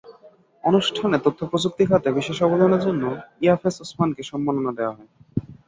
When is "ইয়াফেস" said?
3.41-3.75